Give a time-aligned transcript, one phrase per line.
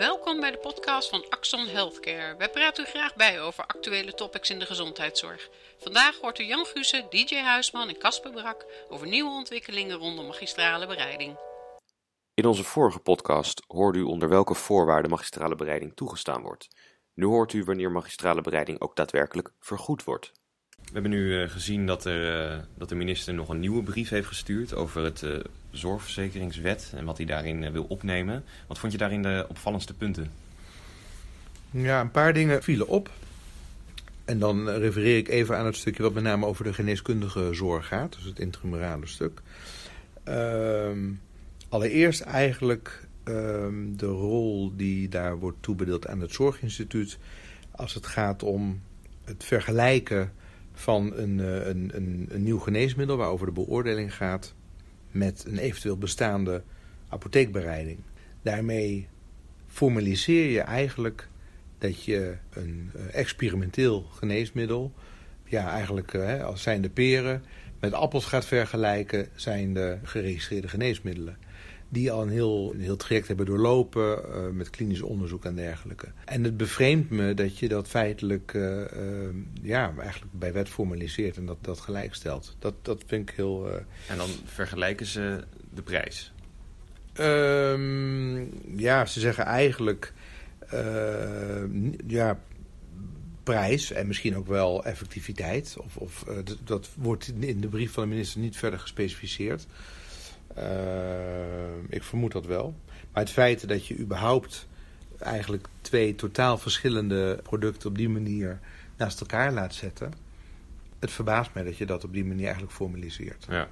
[0.00, 2.36] Welkom bij de podcast van Axon Healthcare.
[2.36, 5.48] Wij praten u graag bij over actuele topics in de gezondheidszorg.
[5.78, 10.86] Vandaag hoort u Jan Gussen, DJ Huisman en Casper Brak over nieuwe ontwikkelingen rondom magistrale
[10.86, 11.36] bereiding.
[12.34, 16.68] In onze vorige podcast hoorde u onder welke voorwaarden magistrale bereiding toegestaan wordt.
[17.14, 20.32] Nu hoort u wanneer magistrale bereiding ook daadwerkelijk vergoed wordt.
[20.84, 24.08] We hebben nu uh, gezien dat, er, uh, dat de minister nog een nieuwe brief
[24.08, 25.38] heeft gestuurd over het uh,
[25.70, 28.44] zorgverzekeringswet en wat hij daarin wil opnemen.
[28.66, 30.30] Wat vond je daarin de opvallendste punten?
[31.70, 33.10] Ja, een paar dingen vielen op.
[34.24, 37.86] En dan refereer ik even aan het stukje wat met name over de geneeskundige zorg
[37.86, 39.40] gaat, dus het intramurale stuk.
[40.24, 40.98] Ehm,
[41.68, 47.18] allereerst eigenlijk um, de rol die daar wordt toebedeeld aan het Zorginstituut
[47.70, 48.80] als het gaat om
[49.24, 50.32] het vergelijken
[50.80, 54.54] van een, een, een, een nieuw geneesmiddel waarover de beoordeling gaat
[55.10, 56.62] met een eventueel bestaande
[57.08, 57.98] apotheekbereiding.
[58.42, 59.08] Daarmee
[59.66, 61.28] formaliseer je eigenlijk
[61.78, 64.92] dat je een experimenteel geneesmiddel,
[65.44, 67.44] ja eigenlijk als zijn de peren,
[67.80, 71.36] met appels gaat vergelijken, zijn de geregistreerde geneesmiddelen
[71.92, 76.08] die al een heel, een heel traject hebben doorlopen uh, met klinisch onderzoek en dergelijke.
[76.24, 78.86] En het bevreemdt me dat je dat feitelijk uh, uh,
[79.62, 82.56] ja, eigenlijk bij wet formaliseert en dat, dat gelijk stelt.
[82.58, 83.70] Dat, dat vind ik heel...
[84.08, 86.32] En dan vergelijken ze de prijs?
[87.14, 90.12] Um, ja, ze zeggen eigenlijk...
[92.06, 92.40] ja,
[93.42, 95.76] prijs en misschien ook wel effectiviteit.
[95.78, 96.24] Of, of
[96.64, 99.66] dat wordt in de brief van de minister niet verder gespecificeerd.
[100.60, 100.66] Uh,
[101.88, 102.74] ik vermoed dat wel.
[103.12, 104.68] Maar het feit dat je überhaupt
[105.18, 108.60] eigenlijk twee totaal verschillende producten op die manier
[108.96, 110.12] naast elkaar laat zetten.
[110.98, 113.46] Het verbaast mij dat je dat op die manier eigenlijk formaliseert.
[113.48, 113.68] Ja.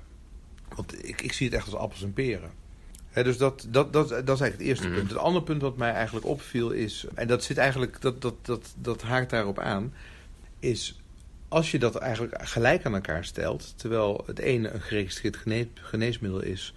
[0.74, 2.50] Want ik, ik zie het echt als appels en peren.
[3.08, 5.00] He, dus dat, dat, dat, dat is eigenlijk het eerste mm -hmm.
[5.00, 5.10] punt.
[5.10, 8.74] Het andere punt wat mij eigenlijk opviel is, en dat zit eigenlijk, dat, dat, dat,
[8.76, 9.92] dat haakt daarop aan,
[10.58, 10.97] is
[11.48, 15.38] als je dat eigenlijk gelijk aan elkaar stelt, terwijl het ene een geregistreerd
[15.74, 16.74] geneesmiddel is,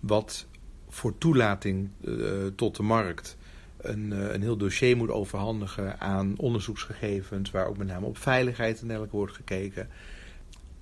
[0.00, 0.46] wat
[0.88, 3.36] voor toelating uh, tot de markt
[3.80, 8.80] een, uh, een heel dossier moet overhandigen aan onderzoeksgegevens, waar ook met name op veiligheid
[8.80, 9.88] en dergelijke wordt gekeken,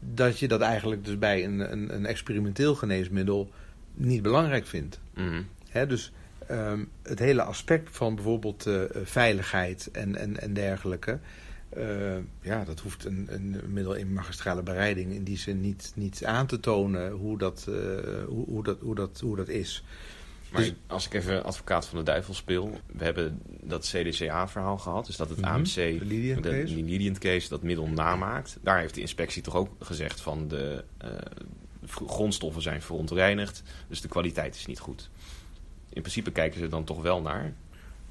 [0.01, 3.51] dat je dat eigenlijk dus bij een, een, een experimenteel geneesmiddel
[3.95, 5.01] niet belangrijk vindt.
[5.15, 5.47] Mm -hmm.
[5.69, 6.12] He, dus
[6.51, 11.19] um, het hele aspect van bijvoorbeeld uh, veiligheid en, en, en dergelijke.
[11.77, 16.25] Uh, ja, dat hoeft een, een middel in magistrale bereiding in die zin niet, niet
[16.25, 17.75] aan te tonen hoe dat, uh,
[18.27, 19.84] hoe, hoe, dat, hoe, dat, hoe dat is.
[20.53, 22.81] Maar dus, als ik even advocaat van de duivel speel.
[22.87, 25.06] We hebben dat CDCA-verhaal gehad.
[25.06, 25.55] Dus dat het mm -hmm.
[25.55, 27.49] AMC, de Lidient de, case.
[27.49, 28.59] dat middel namaakt.
[28.61, 31.11] Daar heeft de inspectie toch ook gezegd van de uh,
[32.06, 33.62] grondstoffen zijn verontreinigd.
[33.89, 35.11] Dus de kwaliteit is niet goed.
[35.89, 37.55] In principe kijken ze dan toch wel naar.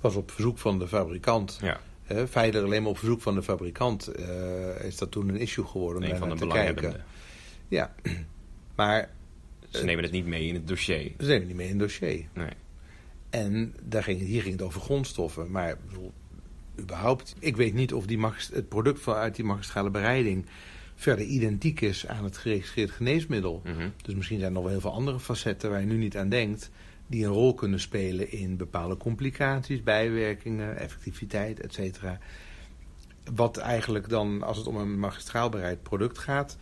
[0.01, 1.59] Was op verzoek van de fabrikant.
[1.61, 1.79] Ja.
[2.07, 6.03] Feitelijk alleen maar op verzoek van de fabrikant uh, is dat toen een issue geworden
[6.03, 7.03] om een van de te kijken.
[7.67, 7.95] Ja,
[8.75, 9.09] maar...
[9.69, 11.11] Ze nemen het niet mee in het dossier.
[11.17, 12.25] Ze nemen het niet mee in het dossier.
[12.33, 12.49] Nee.
[13.29, 15.51] En daar ging, hier ging het over grondstoffen.
[15.51, 16.11] Maar bedoel,
[16.79, 18.19] überhaupt, ik weet niet of die
[18.51, 20.45] het product vanuit die magistrale bereiding
[20.95, 23.61] verder identiek is aan het geregistreerd geneesmiddel.
[23.65, 23.93] Mm -hmm.
[24.01, 26.29] Dus misschien zijn er nog wel heel veel andere facetten waar je nu niet aan
[26.29, 26.69] denkt
[27.07, 32.19] die een rol kunnen spelen in bepaalde complicaties, bijwerkingen, effectiviteit, et cetera.
[33.35, 36.57] Wat eigenlijk dan, als het om een magistraal bereid product gaat,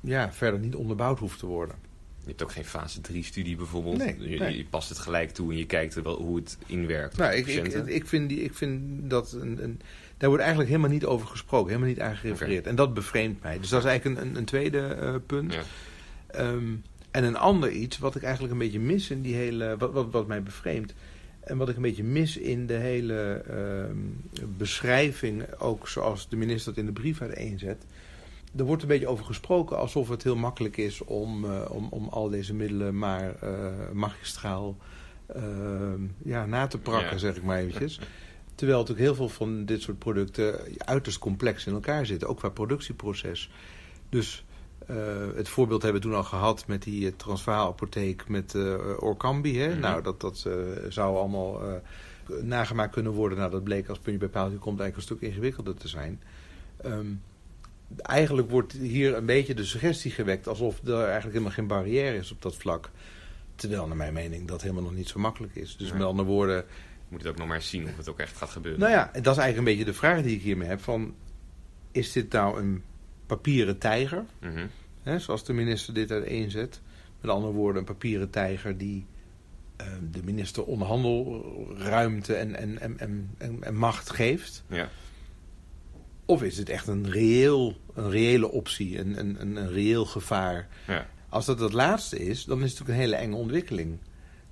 [0.00, 1.76] ja, verder niet onderbouwd hoeft te worden.
[2.18, 3.96] Je hebt ook geen fase 3-studie bijvoorbeeld.
[3.96, 7.16] Nee, je, past het gelijk toe en je kijkt wel hoe het inwerkt.
[7.16, 9.80] Nou, ik, ik, ik, vind die, ik vind dat een, een,
[10.16, 12.58] daar wordt eigenlijk helemaal niet over gesproken, helemaal niet aan gerefereerd.
[12.58, 12.70] Okay.
[12.70, 13.58] En dat bevreemdt mij.
[13.58, 15.54] Dus dat is eigenlijk een, een, een tweede uh, punt.
[15.54, 15.62] Ja.
[16.40, 16.82] Um,
[17.16, 19.76] en een ander iets wat ik eigenlijk een beetje mis in die hele.
[19.78, 20.94] wat, wat, wat mij bevreemdt.
[21.40, 26.70] En wat ik een beetje mis in de hele uh, beschrijving, ook zoals de minister
[26.70, 27.86] het in de brief uiteenzet.
[28.56, 32.08] Er wordt een beetje over gesproken alsof het heel makkelijk is om, uh, om, om
[32.08, 34.76] al deze middelen maar uh, magistraal
[36.24, 37.18] ja, na te prakken, ja.
[37.18, 38.00] zeg ik maar eventjes.
[38.54, 42.48] Terwijl natuurlijk heel veel van dit soort producten uiterst complex in elkaar zitten, ook qua
[42.48, 43.50] productieproces.
[44.08, 44.45] Dus
[44.90, 44.96] uh,
[45.34, 49.58] het voorbeeld hebben we toen al gehad met die uh, transvaalapotheek met uh, Orkambi.
[49.58, 49.66] Hè?
[49.66, 49.68] Mhm.
[49.68, 49.90] Mm -hmm.
[49.90, 50.48] Nou, dat, dat
[50.88, 51.82] zou allemaal
[52.42, 53.38] nagemaakt kunnen worden.
[53.38, 56.20] Nou, dat bleek als puntje bij paaltje komt eigenlijk een stuk ingewikkelder te zijn.
[56.84, 57.22] Um,
[57.96, 62.32] eigenlijk wordt hier een beetje de suggestie gewekt alsof er eigenlijk helemaal geen barrière is
[62.32, 62.90] op dat vlak.
[63.54, 65.76] Terwijl, naar mijn mening, dat helemaal nog niet zo makkelijk is.
[65.76, 65.94] Dus Ja.
[65.94, 66.64] met andere woorden,
[67.08, 68.80] moet het ook nog maar zien of het ook echt gaat gebeuren.
[68.80, 70.80] nou ja, dat is eigenlijk een beetje de vraag die ik hiermee heb.
[70.80, 71.14] Van,
[71.92, 72.82] is dit nou een
[73.26, 74.24] papieren tijger?
[74.40, 74.66] Mhm.
[75.02, 76.80] Hè, zoals de minister dit uiteenzet.
[77.20, 79.06] Met andere woorden, een papieren tijger die
[79.76, 82.98] eh, de minister onderhandelruimte en, en, en,
[83.38, 84.64] en, en macht geeft.
[84.68, 84.88] Ja.
[86.24, 90.68] Of is het echt een, reëel, een reële optie, een, een, een, een reëel gevaar?
[90.86, 91.06] Ja.
[91.28, 93.98] Als dat het laatste is, dan is het natuurlijk een hele enge ontwikkeling.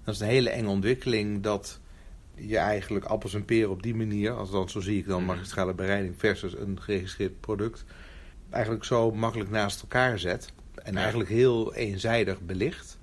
[0.05, 1.81] Dat is een hele enge ontwikkeling dat
[2.35, 5.27] je eigenlijk appels en peren op die manier, als dan zo zie ik dan Mhm.
[5.27, 7.85] magistrale bereiding versus een geregistreerd product,
[8.55, 10.53] eigenlijk zo makkelijk naast elkaar zet
[10.83, 12.99] en eigenlijk heel eenzijdig belicht.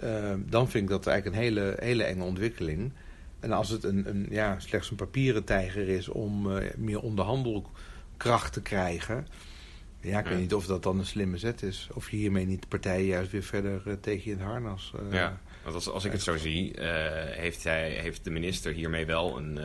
[0.00, 2.92] eh, dan vind ik dat eigenlijk een hele, hele enge ontwikkeling.
[3.40, 8.52] En als het een, een, ja, slechts een papieren tijger is om eh, meer onderhandelkracht
[8.52, 9.26] te krijgen.
[10.00, 10.30] Ja, ik Ja.
[10.30, 11.88] weet niet of dat dan een slimme zet is.
[11.94, 14.92] Of je hiermee niet de partijen juist weer verder eh, tegen je in het harnas.
[14.96, 16.72] eh, Ja, want als, als ik het zo zie,
[17.30, 19.58] heeft, hij, heeft de minister hiermee wel een,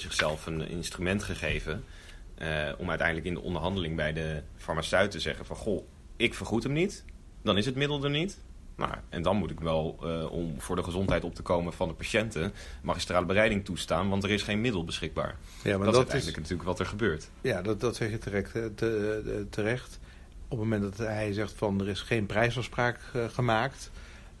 [0.00, 1.84] zichzelf een instrument gegeven.
[2.40, 5.84] Eh, om uiteindelijk in de onderhandeling bij de farmaceut te zeggen: van goh,
[6.16, 7.04] ik vergoed hem niet,
[7.42, 8.38] dan is het middel er niet.
[8.76, 11.88] Nou, en dan moet ik wel, eh, om voor de gezondheid op te komen van
[11.88, 12.52] de patiënten,
[12.82, 15.36] magistrale bereiding toestaan, want er is geen middel beschikbaar.
[15.62, 17.30] Ja, maar dat, is dat, is, uiteindelijk natuurlijk wat er gebeurt.
[17.40, 19.98] ja, dat, dat zeg je terecht, eh, te- terecht.
[20.48, 23.90] Op het moment dat hij zegt van er is geen prijsafspraak gemaakt,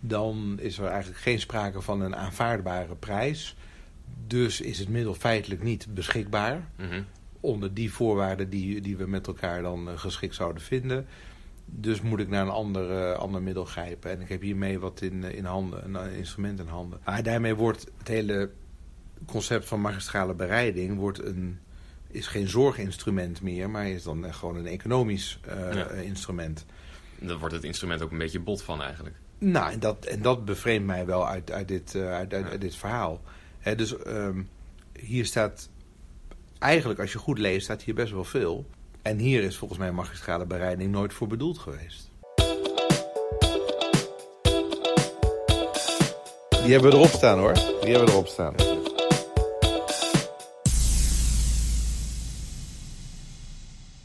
[0.00, 3.56] dan is er eigenlijk geen sprake van een aanvaardbare prijs.
[4.26, 6.68] Dus is het middel feitelijk niet beschikbaar.
[6.76, 7.02] Mhm.
[7.40, 11.06] Onder die voorwaarden die, die we met elkaar dan eh, geschikt zouden vinden.
[11.64, 14.10] Dus moet ik naar een ander, eh, ander middel grijpen.
[14.10, 17.00] En ik heb hiermee wat in, eh, in handen, een instrument in handen.
[17.04, 18.50] Maar daarmee wordt het hele
[19.26, 21.58] concept van magistrale bereiding wordt een,
[22.08, 25.86] is geen zorginstrument meer, maar is dan gewoon een economisch Ja.
[25.86, 26.66] eh, instrument.
[27.18, 29.16] Daar wordt het instrument ook een beetje bot van eigenlijk.
[29.38, 32.50] Nou, en dat, en dat bevreemdt mij wel uit, uit, dit, uit, uit, Ja.
[32.50, 33.20] uit dit verhaal.
[33.58, 34.42] Hè, dus ehm,
[35.00, 35.70] hier staat,
[36.60, 38.66] eigenlijk als je goed leest, staat hier best wel veel.
[39.02, 42.10] En hier is volgens mij magistrale bereiding nooit voor bedoeld geweest.
[46.62, 47.54] Die hebben we erop staan hoor.
[47.54, 48.54] Die hebben we erop staan.